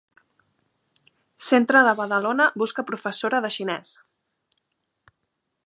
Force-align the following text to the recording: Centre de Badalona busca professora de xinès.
Centre 1.47 1.83
de 1.87 1.91
Badalona 1.99 2.47
busca 2.63 2.85
professora 2.89 3.43
de 3.47 3.53
xinès. 3.57 3.93